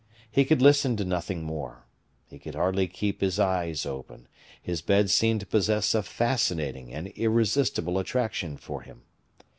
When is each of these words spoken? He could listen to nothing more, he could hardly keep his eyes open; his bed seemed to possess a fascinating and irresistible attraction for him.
He 0.31 0.45
could 0.45 0.63
listen 0.63 0.97
to 0.97 1.05
nothing 1.05 1.43
more, 1.43 1.85
he 2.25 2.39
could 2.39 2.55
hardly 2.55 2.87
keep 2.87 3.21
his 3.21 3.39
eyes 3.39 3.85
open; 3.85 4.27
his 4.59 4.81
bed 4.81 5.11
seemed 5.11 5.41
to 5.41 5.45
possess 5.45 5.93
a 5.93 6.01
fascinating 6.01 6.91
and 6.91 7.09
irresistible 7.09 7.99
attraction 7.99 8.57
for 8.57 8.81
him. 8.81 9.03